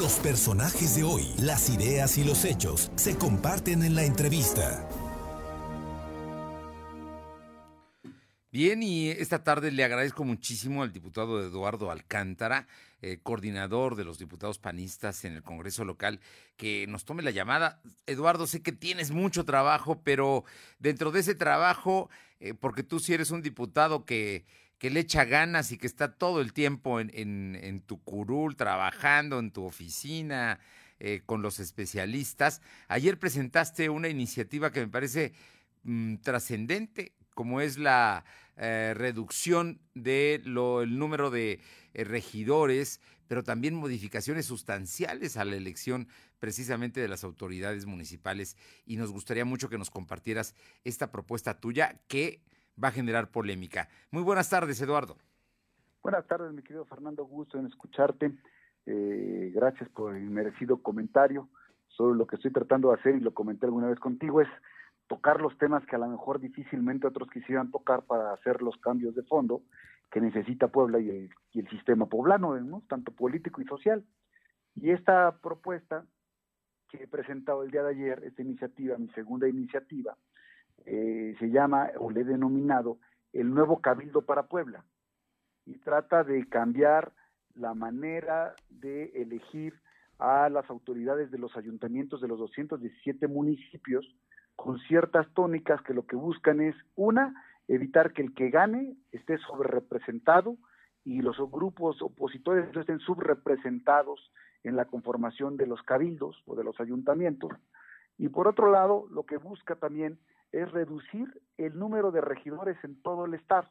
[0.00, 4.88] Los personajes de hoy, las ideas y los hechos se comparten en la entrevista.
[8.50, 12.66] Bien, y esta tarde le agradezco muchísimo al diputado Eduardo Alcántara,
[13.02, 16.20] eh, coordinador de los diputados panistas en el Congreso local,
[16.56, 17.82] que nos tome la llamada.
[18.06, 20.44] Eduardo, sé que tienes mucho trabajo, pero
[20.78, 22.08] dentro de ese trabajo,
[22.40, 24.46] eh, porque tú sí eres un diputado que,
[24.80, 29.52] que le echa ganas y que está todo el tiempo en, tu curul, trabajando en
[29.52, 30.58] tu oficina,
[30.98, 32.62] eh, con los especialistas.
[32.88, 35.34] Ayer presentaste una iniciativa que me parece
[35.82, 38.24] mm, trascendente como es la
[38.56, 41.60] eh, reducción del número de
[41.94, 48.56] eh, regidores, pero también modificaciones sustanciales a la elección precisamente de las autoridades municipales.
[48.86, 50.54] Y nos gustaría mucho que nos compartieras
[50.84, 52.42] esta propuesta tuya que
[52.82, 53.88] va a generar polémica.
[54.10, 55.16] Muy buenas tardes, Eduardo.
[56.02, 58.32] Buenas tardes, mi querido Fernando, gusto en escucharte.
[58.86, 61.48] Eh, gracias por el merecido comentario.
[61.88, 64.48] Sobre lo que estoy tratando de hacer, y lo comenté alguna vez contigo, es
[65.08, 69.14] tocar los temas que a lo mejor difícilmente otros quisieran tocar para hacer los cambios
[69.14, 69.62] de fondo
[70.10, 72.82] que necesita Puebla y el, sistema poblano, ¿no?
[72.88, 74.04] tanto político y social.
[74.74, 76.04] Y esta propuesta
[76.88, 80.16] que he presentado el día de ayer, esta iniciativa, mi segunda iniciativa,
[80.86, 82.98] eh, se llama o le he denominado
[83.32, 84.84] el nuevo Cabildo para Puebla.
[85.66, 87.12] Y trata de cambiar
[87.54, 89.74] la manera de elegir
[90.18, 94.06] a las autoridades de los ayuntamientos de los 217 municipios
[94.56, 97.34] con ciertas tónicas que lo que buscan es, una,
[97.66, 100.58] evitar que el que gane esté subrepresentado
[101.04, 106.64] y los grupos opositores no estén subrepresentados en la conformación de los cabildos o de
[106.64, 107.52] los ayuntamientos.
[108.18, 110.18] Y por otro lado, lo que busca también
[110.52, 113.68] es reducir el número de regidores en todo el estado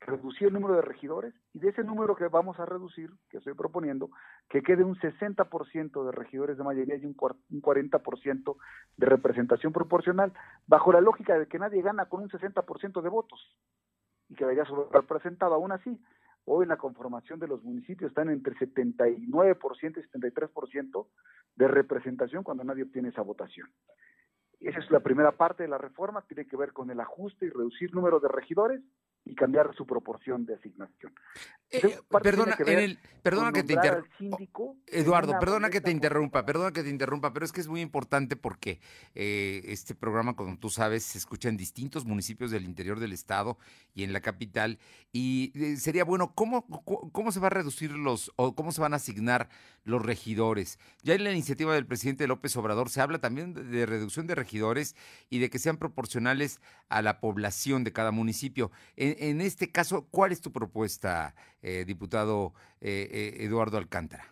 [0.00, 3.54] reducir el número de regidores y de ese número que vamos a reducir, que estoy
[3.54, 4.10] proponiendo,
[4.48, 8.56] que quede un 60% de regidores de mayoría y un 40%
[8.96, 10.32] de representación proporcional,
[10.66, 13.56] bajo la lógica de que nadie gana con un 60% de votos
[14.28, 16.00] y que vaya representado aún así.
[16.44, 21.06] Hoy en la conformación de los municipios están entre 79% y 73%
[21.56, 23.68] de representación cuando nadie obtiene esa votación.
[24.60, 27.50] Esa es la primera parte de la reforma, tiene que ver con el ajuste y
[27.50, 28.80] reducir número de regidores
[29.26, 31.12] y cambiar su proporción de asignación.
[31.68, 32.56] Eh, perdona,
[33.22, 34.38] perdona que te interrumpa.
[34.86, 38.36] Eduardo, perdona que te interrumpa, perdona que te interrumpa, pero es que es muy importante
[38.36, 38.80] porque
[39.16, 43.58] eh, este programa, como tú sabes, se escucha en distintos municipios del interior del estado
[43.94, 44.78] y en la capital.
[45.10, 46.64] Y eh, sería bueno, ¿cómo,
[47.12, 49.48] ¿cómo se va a reducir los, o cómo se van a asignar
[49.82, 50.78] los regidores?
[51.02, 54.94] Ya en la iniciativa del presidente López Obrador se habla también de reducción de regidores
[55.30, 60.32] y de que sean proporcionales a la población de cada municipio en este caso, ¿cuál
[60.32, 64.24] es tu propuesta, eh, diputado eh, eh, Eduardo Alcántara?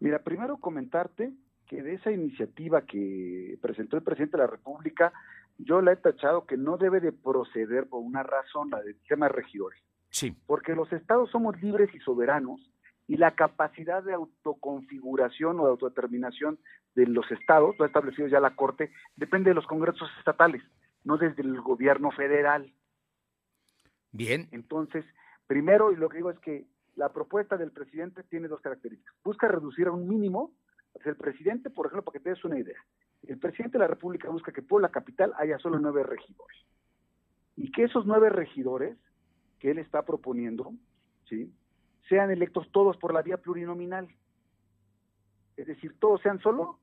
[0.00, 1.32] Mira, primero comentarte
[1.66, 5.12] que de esa iniciativa que presentó el presidente de la República,
[5.58, 9.26] yo la he tachado que no debe de proceder por una razón, la del tema
[9.26, 9.80] de regidores.
[10.10, 10.34] Sí.
[10.46, 12.60] Porque los estados somos libres y soberanos
[13.06, 16.58] y la capacidad de autoconfiguración o de autodeterminación
[16.94, 20.62] de los estados, lo ha establecido ya la Corte, depende de los congresos estatales,
[21.04, 22.72] no desde el gobierno federal.
[24.12, 24.48] Bien.
[24.52, 25.04] Entonces,
[25.46, 26.66] primero, y lo que digo es que
[26.96, 29.14] la propuesta del presidente tiene dos características.
[29.24, 30.52] Busca reducir a un mínimo,
[31.04, 32.78] el presidente, por ejemplo, para que te des una idea,
[33.26, 36.58] el presidente de la República busca que por la capital haya solo nueve regidores.
[37.56, 38.96] Y que esos nueve regidores
[39.58, 40.72] que él está proponiendo,
[41.28, 41.52] ¿sí?
[42.08, 44.08] sean electos todos por la vía plurinominal.
[45.56, 46.80] Es decir, todos sean solo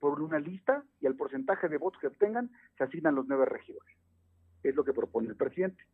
[0.00, 3.96] por una lista y al porcentaje de votos que obtengan se asignan los nueve regidores.
[4.62, 5.84] Es lo que propone el presidente.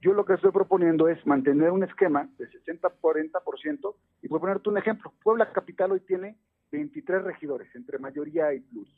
[0.00, 4.68] Yo lo que estoy proponiendo es mantener un esquema de 60-40% y voy a ponerte
[4.68, 5.12] un ejemplo.
[5.22, 6.36] Puebla Capital hoy tiene
[6.70, 8.88] 23 regidores, entre mayoría y plus.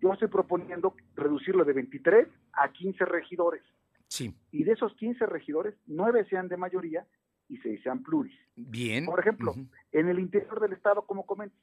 [0.00, 3.62] Yo estoy proponiendo reducirlo de 23 a 15 regidores.
[4.08, 4.34] Sí.
[4.50, 7.06] Y de esos 15 regidores, 9 sean de mayoría
[7.48, 8.36] y 6 sean pluris.
[8.56, 9.06] Bien.
[9.06, 9.54] Por ejemplo,
[9.92, 11.56] en el interior del estado, como comento,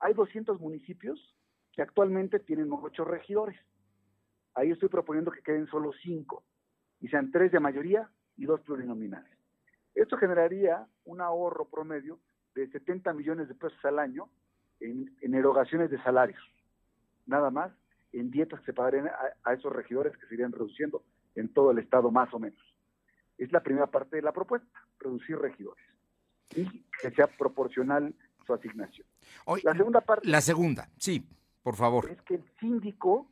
[0.00, 1.36] hay 200 municipios
[1.72, 3.58] que actualmente tienen 8 regidores.
[4.54, 6.44] Ahí estoy proponiendo que queden solo 5
[7.02, 9.30] y sean tres de mayoría y dos plurinominales.
[9.94, 12.18] Esto generaría un ahorro promedio
[12.54, 14.30] de 70 millones de pesos al año
[14.80, 16.42] en, erogaciones de salarios,
[17.26, 17.72] nada más
[18.12, 19.10] en dietas que se pagarían
[19.42, 21.02] a, esos regidores que se irían reduciendo
[21.34, 22.60] en todo el estado más o menos.
[23.36, 24.68] Es la primera parte de la propuesta,
[24.98, 25.84] reducir regidores
[26.54, 28.14] y que sea proporcional
[28.46, 29.06] su asignación.
[29.62, 30.28] la segunda parte.
[30.28, 31.26] La segunda, sí,
[31.62, 32.10] por favor.
[32.10, 33.26] Es que el síndico,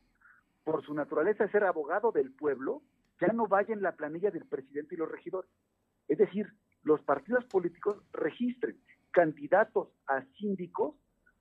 [0.64, 2.82] por su naturaleza de ser abogado del pueblo,
[3.20, 5.50] ya no vaya en la planilla del presidente y los regidores.
[6.08, 6.52] Es decir,
[6.82, 8.80] los partidos políticos registren
[9.10, 10.94] candidatos a síndicos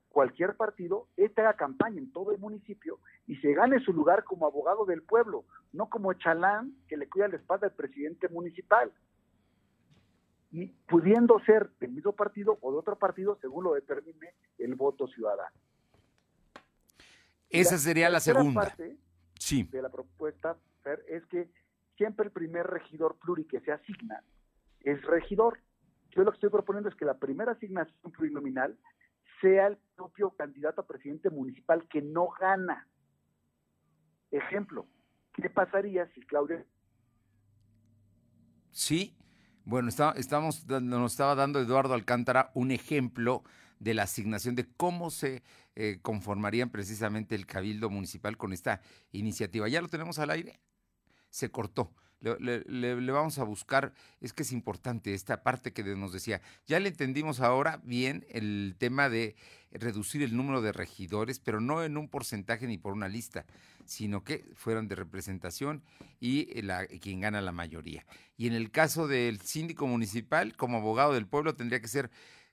[0.09, 4.45] cualquier partido, este haga campaña en todo el municipio y se gane su lugar como
[4.45, 8.91] abogado del pueblo, no como chalán que le cuida la espalda al presidente municipal.
[10.51, 15.07] Y pudiendo ser del mismo partido o de otro partido, según lo determine el voto
[15.07, 15.55] ciudadano.
[17.49, 18.61] Esa sería la segunda.
[18.61, 18.97] Parte
[19.39, 19.63] sí.
[19.71, 20.57] de la propuesta
[21.07, 21.49] es que
[21.99, 24.23] siempre el primer regidor pluri que se asigna
[24.79, 25.59] es regidor.
[26.11, 28.79] Yo lo que estoy proponiendo es que la primera asignación plurinominal
[29.41, 32.87] sea el propio candidato a presidente municipal que no gana.
[34.31, 34.87] Ejemplo,
[35.33, 36.65] ¿qué pasaría si Claudia...
[38.71, 39.17] Sí,
[39.65, 43.43] bueno, está, estamos, nos estaba dando Eduardo Alcántara un ejemplo
[43.79, 45.43] de la asignación de cómo se
[45.75, 48.81] eh, conformarían precisamente el cabildo municipal con esta
[49.11, 49.67] iniciativa.
[49.67, 50.59] ¿Ya lo tenemos al aire?
[51.29, 56.41] Se cortó le, vamos a buscar, es que es importante esta parte que nos decía.
[56.67, 59.35] Ya le entendimos ahora bien el tema de
[59.71, 63.45] reducir el número de regidores, pero no en un porcentaje ni por una lista,
[63.85, 65.83] sino que fueran de representación
[66.19, 68.05] y la, quien gana la mayoría.
[68.37, 72.09] Y en el caso del síndico municipal, como abogado del pueblo, tendría que ser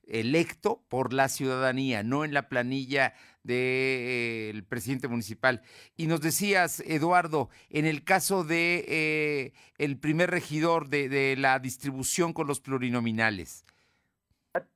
[0.07, 5.63] electo por la ciudadanía, no en la planilla del presidente municipal.
[5.97, 12.33] Y nos decías, Eduardo, en el caso de eh, el primer regidor de, la distribución
[12.33, 13.65] con los plurinominales.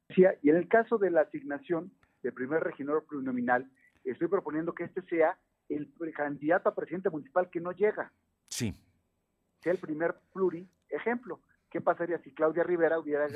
[0.09, 1.93] Y en el caso de la asignación
[2.23, 3.71] del primer regidor plurinominal,
[4.05, 5.38] estoy proponiendo que este sea
[5.69, 8.12] el candidato a presidente municipal que no llega.
[8.49, 8.75] Sí.
[9.62, 10.69] Sea el primer pluri.
[10.88, 13.26] Ejemplo, ¿qué pasaría si Claudia Rivera hubiera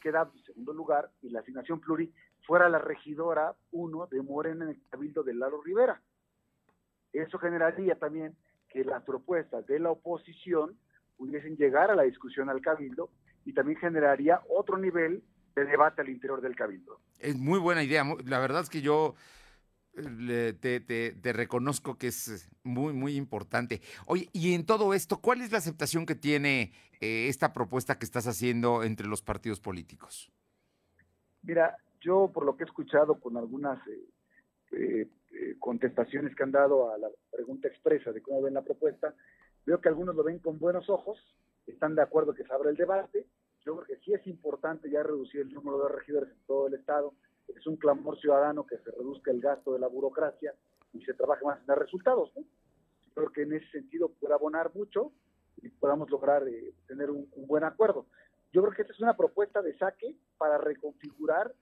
[0.00, 2.12] quedado en segundo lugar y la asignación pluri
[2.46, 6.00] fuera la regidora uno de Morena en el cabildo de Lalo Rivera.
[7.12, 8.36] Eso generaría también
[8.68, 10.78] que las propuestas de la oposición
[11.16, 13.10] pudiesen llegar a la discusión al cabildo
[13.44, 15.22] y también generaría otro nivel
[15.54, 17.00] de debate al interior del cabildo.
[17.18, 18.04] Es muy buena idea.
[18.24, 19.16] La verdad es que yo
[19.96, 23.80] eh, te, reconozco que es muy, muy importante.
[24.06, 28.04] Oye, y en todo esto, ¿cuál es la aceptación que tiene eh, esta propuesta que
[28.04, 30.30] estás haciendo entre los partidos políticos?
[31.42, 33.78] Mira, yo, por lo que he escuchado con algunas
[34.72, 39.14] eh, eh, contestaciones que han dado a la pregunta expresa de cómo ven la propuesta,
[39.64, 41.18] veo que algunos lo ven con buenos ojos,
[41.66, 43.26] están de acuerdo que se abra el debate.
[43.64, 46.74] Yo creo que sí es importante ya reducir el número de regidores en todo el
[46.74, 47.14] Estado.
[47.56, 50.54] Es un clamor ciudadano que se reduzca el gasto de la burocracia
[50.92, 52.30] y se trabaje más en los resultados.
[52.36, 52.44] ¿no?
[53.14, 55.12] Creo que en ese sentido puede abonar mucho
[55.62, 56.44] y podamos lograr
[56.86, 58.06] tener un, buen acuerdo.
[58.52, 61.52] Yo creo que esta es una propuesta de saque para reconfigurar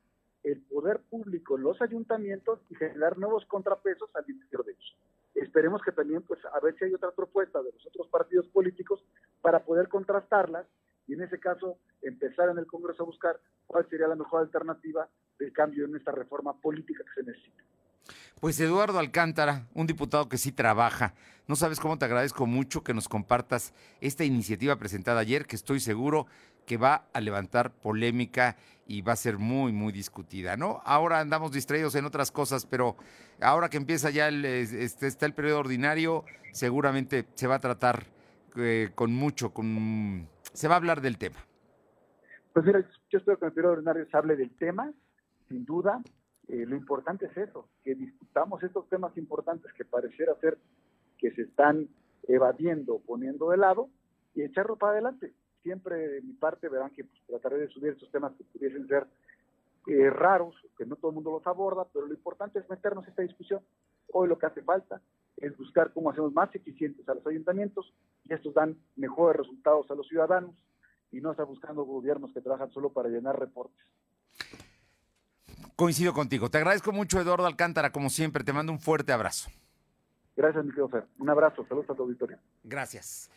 [0.44, 4.96] el poder público en los ayuntamientos y generar nuevos contrapesos al interior de ellos.
[5.34, 9.05] Esperemos que también, pues, a ver si hay otra propuesta de los otros partidos políticos
[9.41, 10.67] para poder contrastarlas
[11.08, 15.08] y en ese caso empezar en el Congreso a buscar cuál sería la mejor alternativa
[15.38, 17.64] de cambio en esta reforma política que se necesita.
[18.40, 21.14] Pues Eduardo Alcántara, un diputado que sí trabaja.
[21.49, 25.81] No sabes cómo te agradezco mucho que nos compartas esta iniciativa presentada ayer, que estoy
[25.81, 26.26] seguro
[26.66, 28.56] que va a levantar polémica
[28.87, 30.82] y va a ser muy, muy discutida, ¿no?
[30.84, 32.96] Ahora andamos distraídos en otras cosas, pero
[33.40, 38.06] ahora que empieza ya el, este, está el periodo ordinario, seguramente se va a tratar
[38.56, 41.36] eh, con mucho, con se va a hablar del tema.
[42.52, 44.92] Pues mira, yo espero que el ordinario se hable del tema,
[45.48, 46.02] sin duda.
[46.48, 50.58] Eh, lo importante es eso, que discutamos estos temas importantes que pareciera ser
[51.19, 51.88] que se están
[52.26, 53.90] evadiendo, poniendo de lado,
[54.34, 58.10] y echarlo para adelante siempre de mi parte verán que pues, trataré de subir estos
[58.10, 59.06] temas que pudiesen ser
[59.86, 63.10] eh, raros, que no todo el mundo los aborda, pero lo importante es meternos en
[63.10, 63.60] esta discusión.
[64.12, 65.00] Hoy lo que hace falta
[65.40, 67.92] es buscar cómo hacemos más eficientes a los ayuntamientos
[68.24, 70.54] y estos dan mejores resultados a los ciudadanos
[71.10, 73.84] y no estar buscando gobiernos que trabajan solo para llenar reportes.
[75.76, 76.50] Coincido contigo.
[76.50, 78.42] Te agradezco mucho, Eduardo Alcántara, como siempre.
[78.42, 79.48] Te mando un fuerte abrazo.
[80.36, 81.04] Gracias, mi querido Fer.
[81.18, 81.64] Un abrazo.
[81.68, 82.38] Saludos a tu auditorio.
[82.64, 83.30] Gracias.